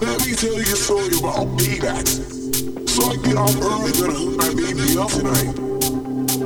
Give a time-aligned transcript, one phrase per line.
[0.00, 2.06] Let me tell you a story about me that.
[2.88, 5.54] So I get up early, gonna hook my baby up tonight.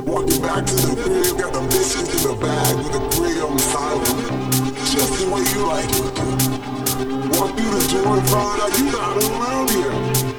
[0.05, 3.55] Walking back to the crib, got the biscuits in the bag with the tray on
[3.55, 4.05] the side.
[4.91, 6.13] Just the way you like it.
[7.33, 10.32] Walk through the door and find that you're not around here.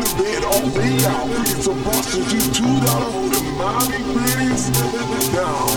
[0.00, 4.72] The bed all laid out, freaking some prostitute two dollar holding mommy pretties.
[5.36, 5.68] Now,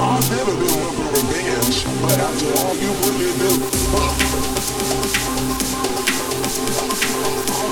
[0.00, 4.16] I've never been one for revenge, but after all you me through, I'll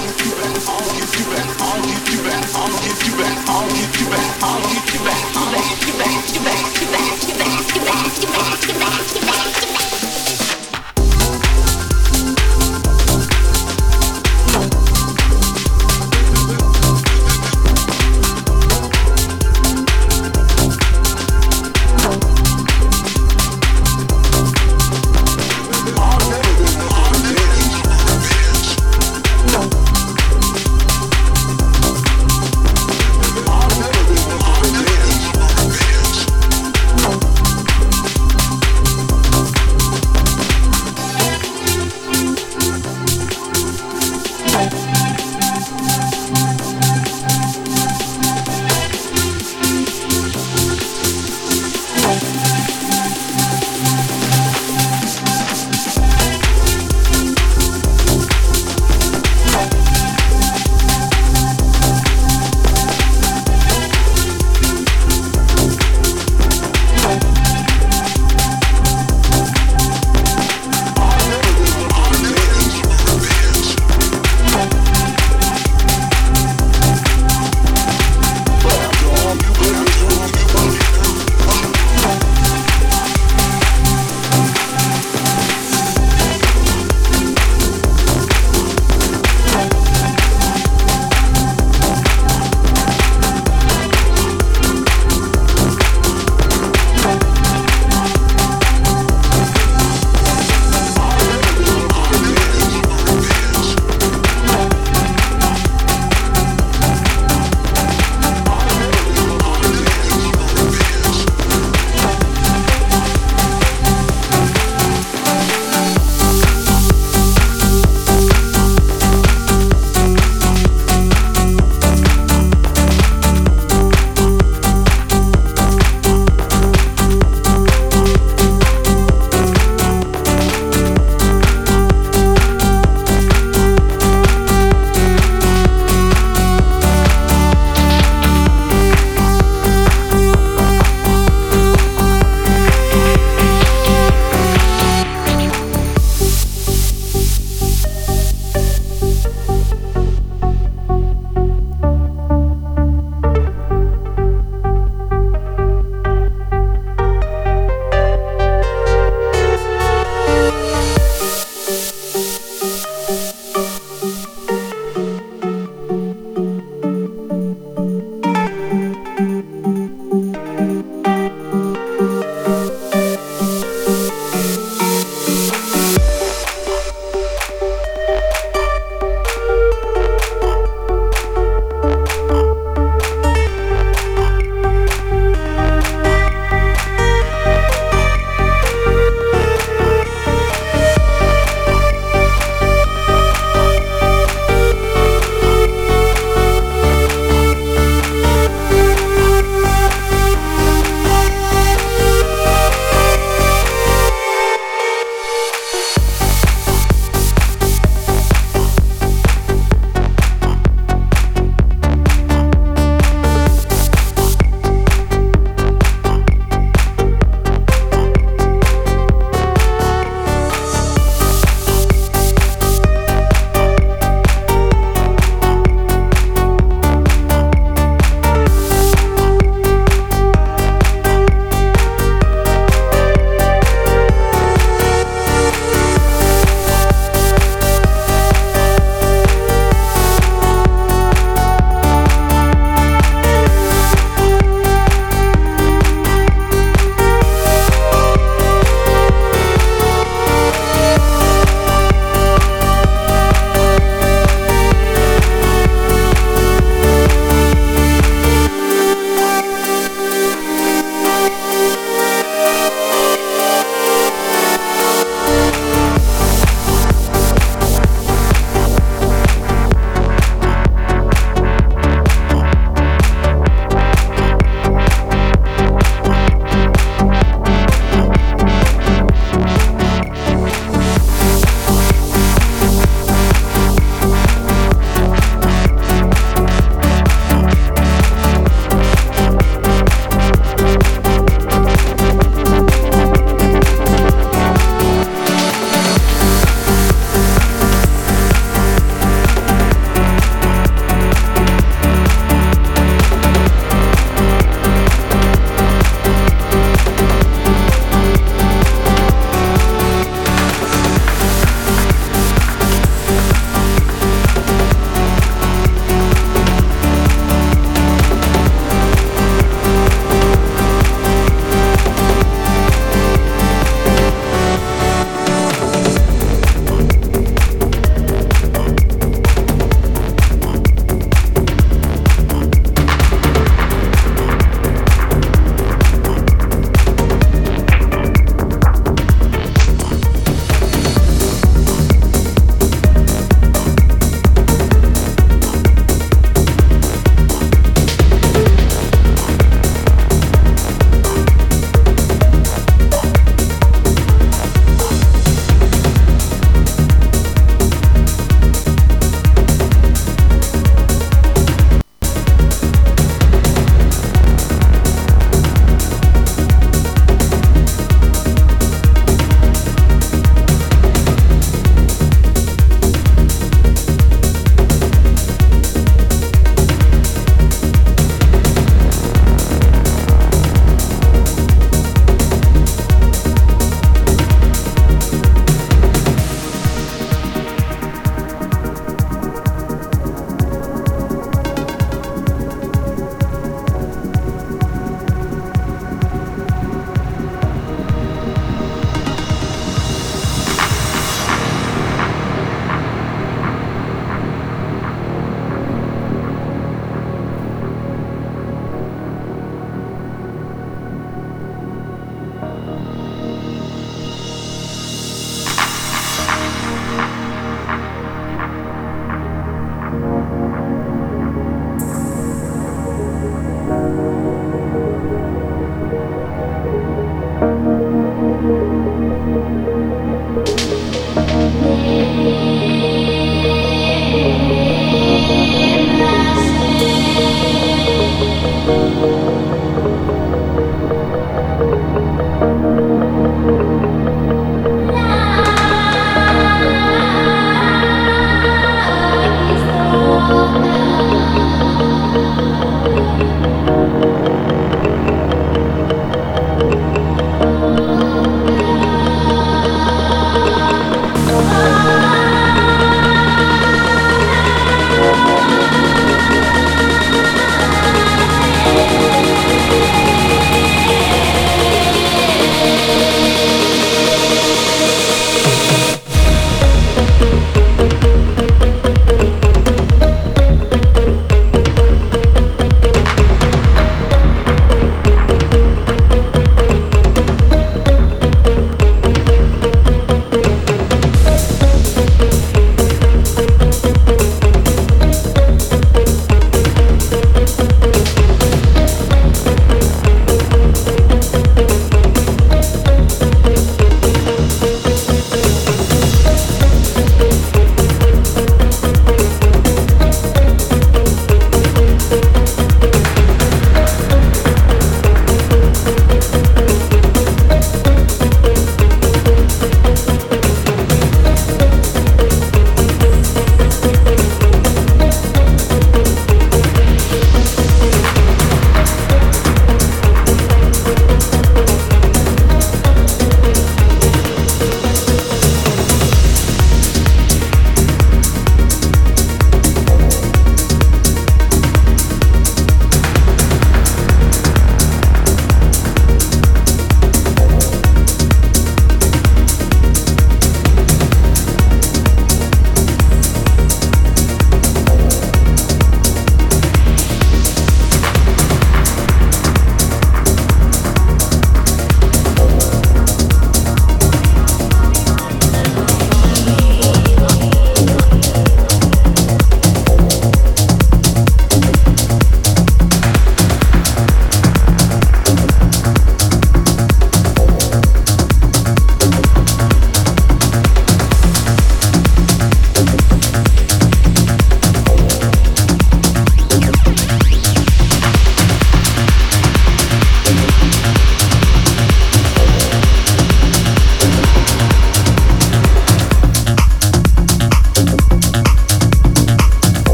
[0.00, 3.44] get you back, I'll get you back, I'll get you back, I'll get you back,
[3.44, 6.88] I'll get you back, I'll get you back, I'll get you back, you back, you
[6.88, 9.93] back, you back, you back, you back, you back, you back.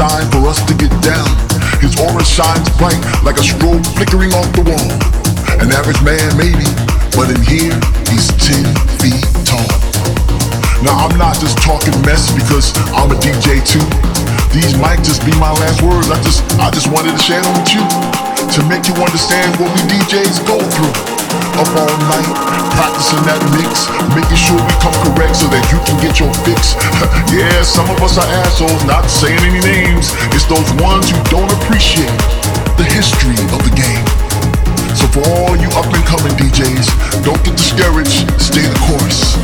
[0.00, 1.28] For us to get down.
[1.84, 4.88] His aura shines bright like a strobe flickering off the wall.
[5.60, 6.64] An average man maybe,
[7.12, 7.76] but in here
[8.08, 8.64] he's 10
[8.96, 9.68] feet tall.
[10.80, 13.84] Now I'm not just talking mess because I'm a DJ too.
[14.56, 16.08] These might just be my last words.
[16.08, 19.68] I just I just wanted to share them with you to make you understand what
[19.76, 21.19] we DJs go through.
[21.58, 22.30] Up all night,
[22.78, 26.78] practicing that mix, making sure we come correct so that you can get your fix.
[27.34, 30.14] yeah, some of us are assholes, not saying any names.
[30.30, 32.14] It's those ones who don't appreciate
[32.78, 34.06] the history of the game.
[34.94, 36.86] So for all you up and coming DJs,
[37.26, 39.36] don't get discouraged, stay the course.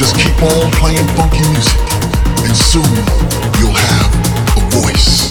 [0.00, 1.76] Just keep on playing funky music,
[2.46, 2.88] and soon
[3.60, 4.10] you'll have
[4.56, 5.28] a voice.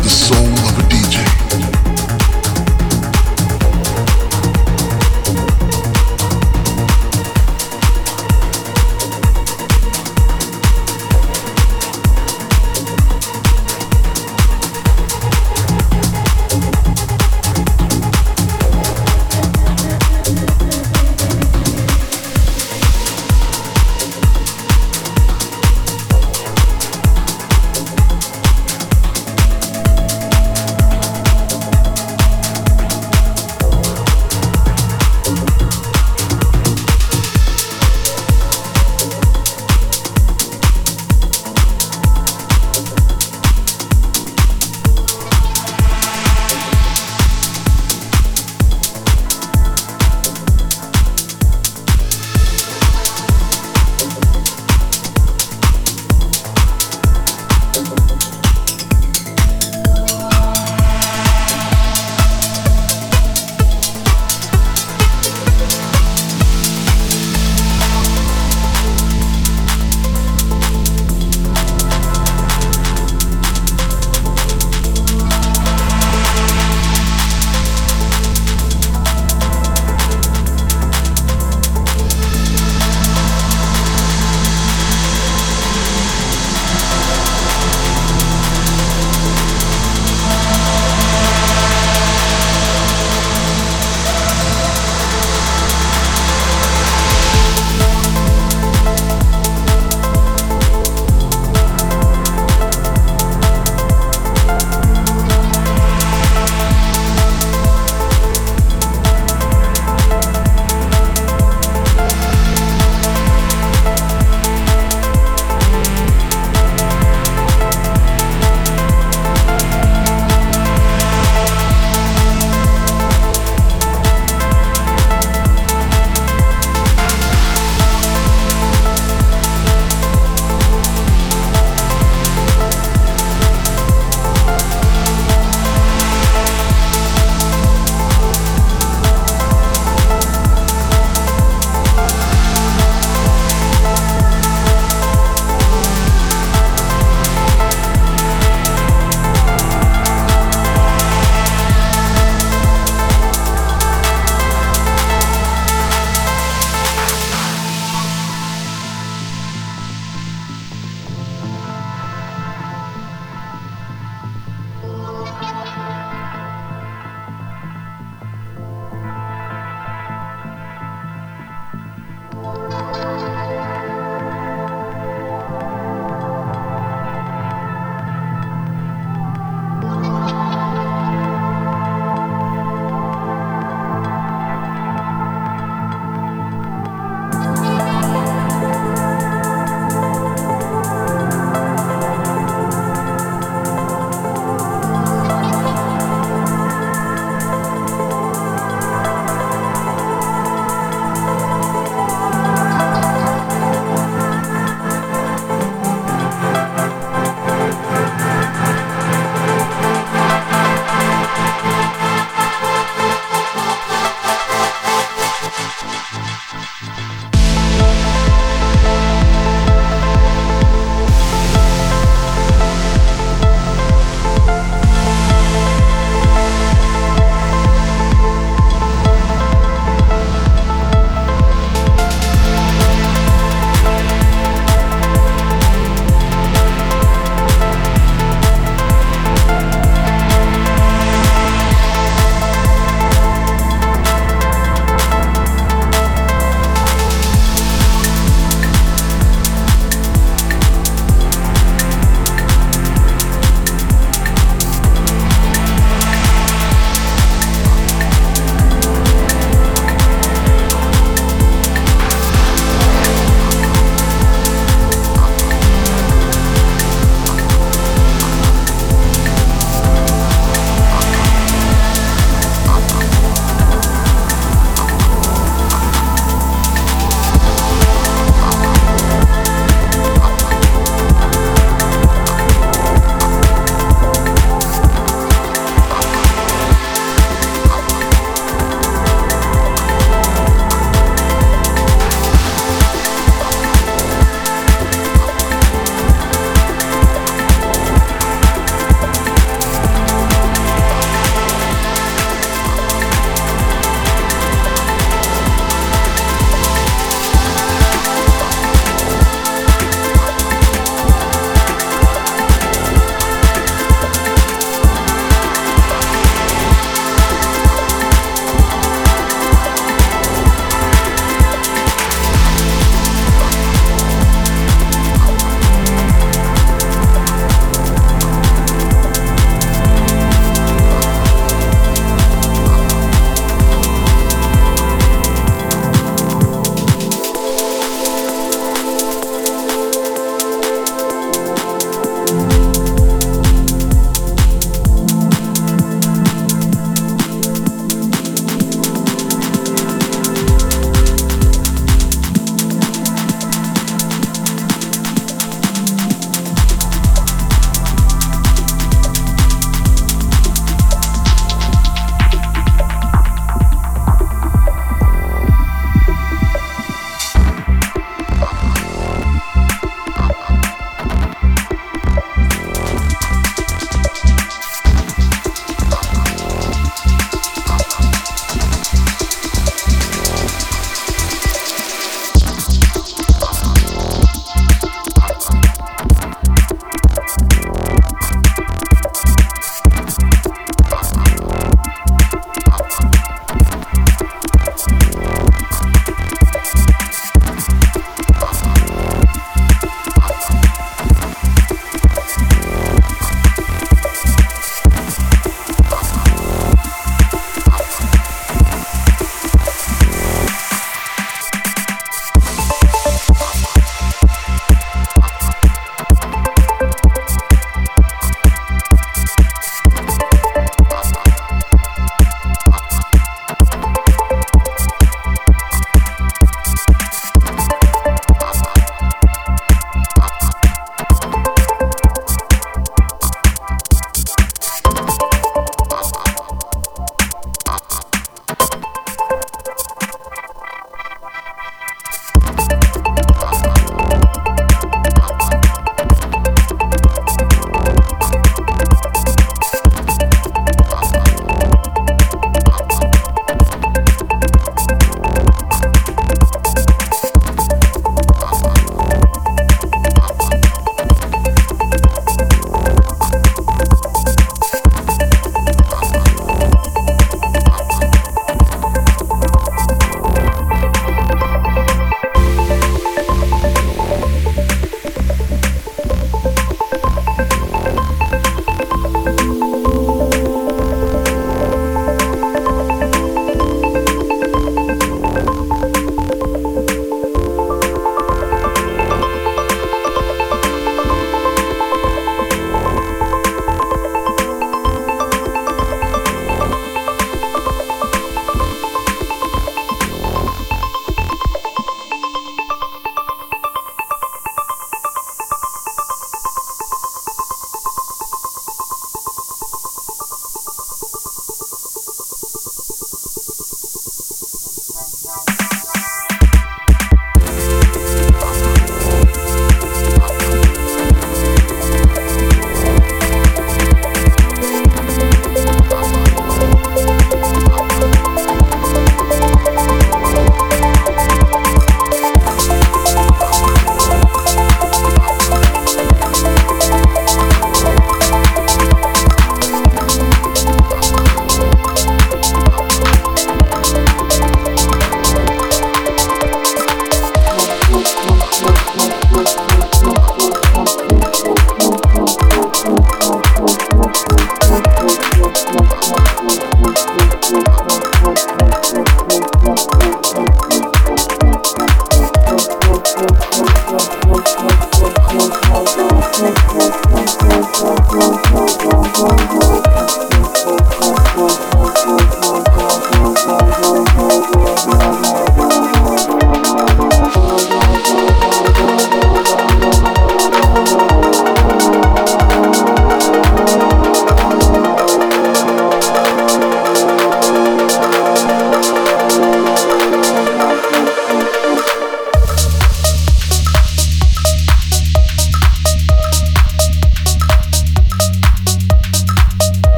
[0.00, 0.63] The soul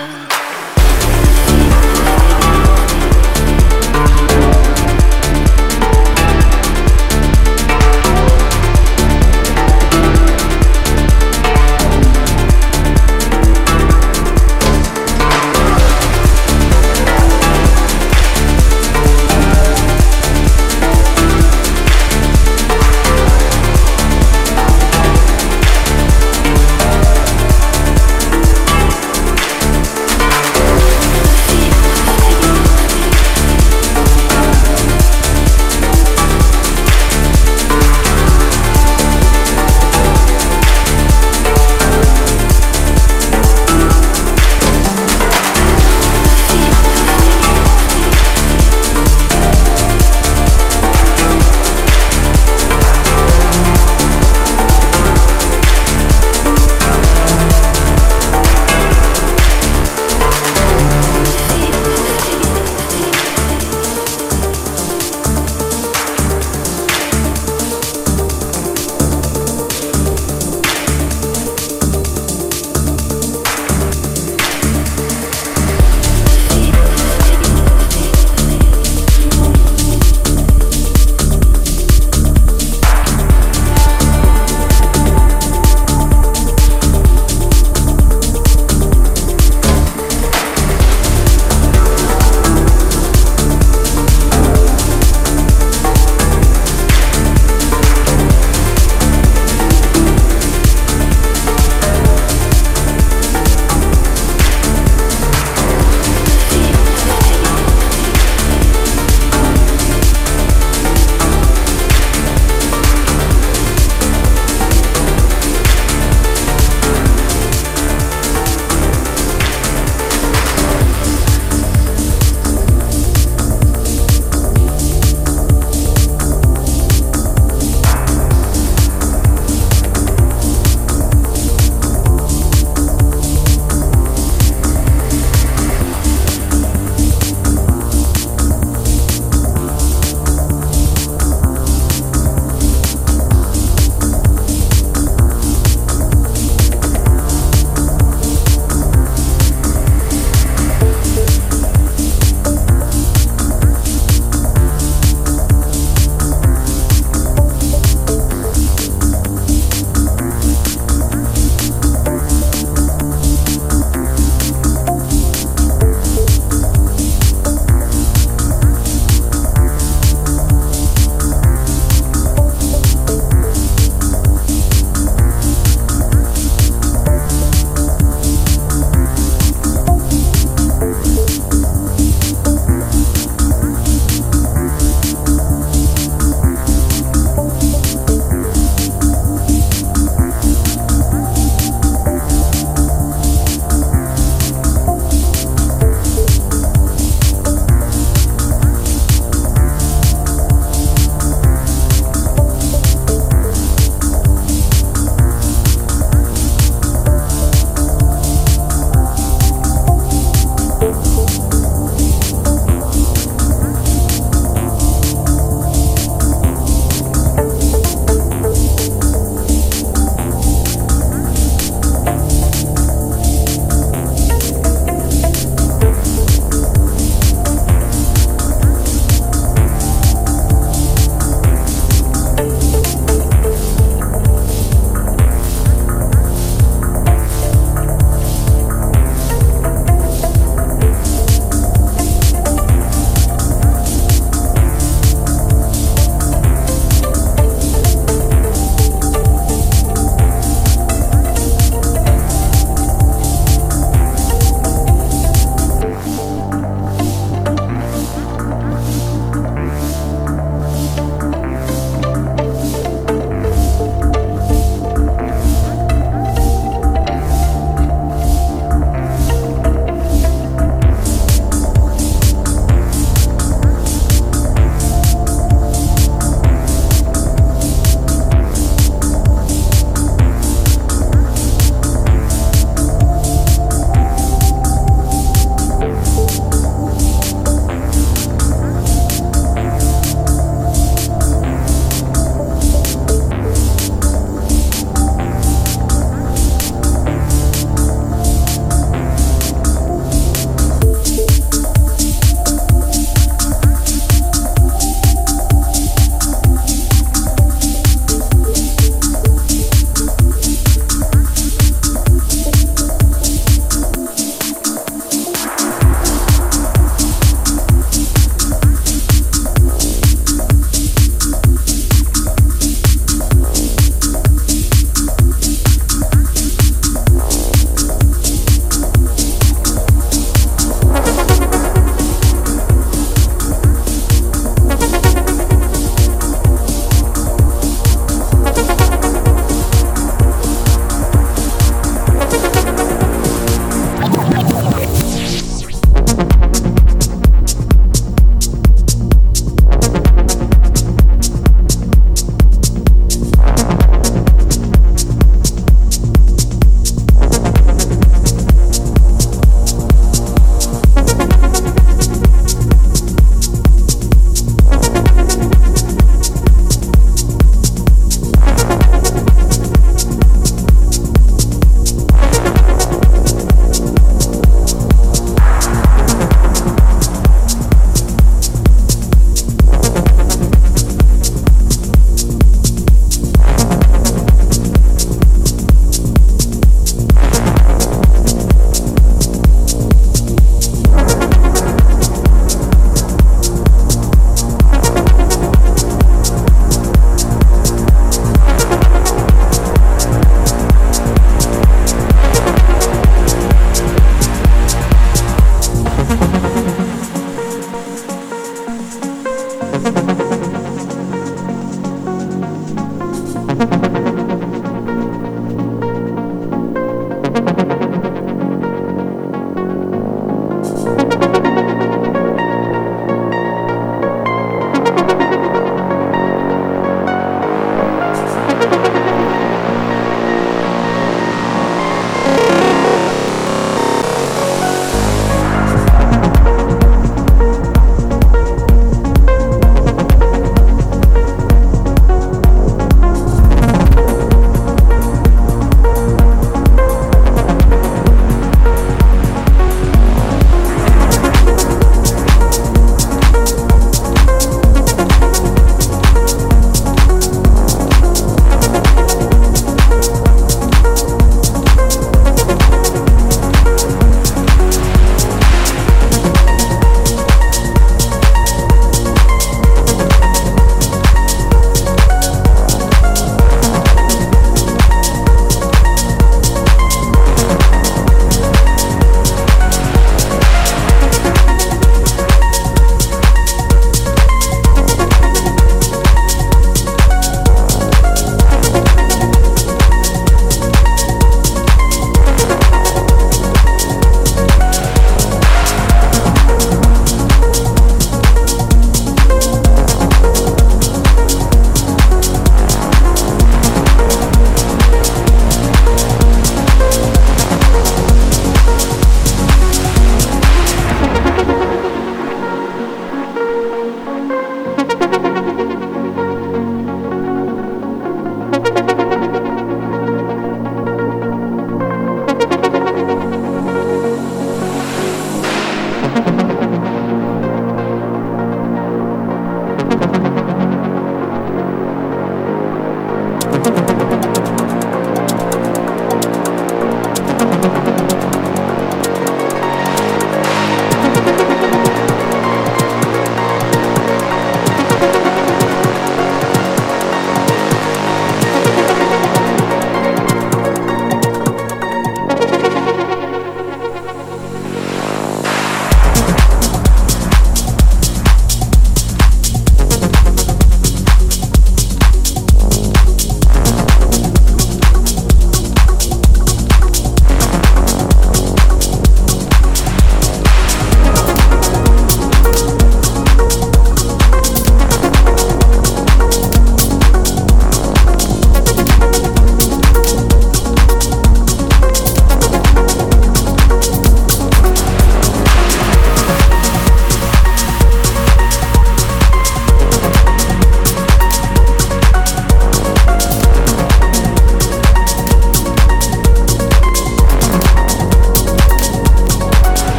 [0.00, 0.30] you.